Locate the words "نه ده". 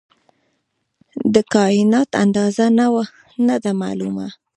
3.47-3.71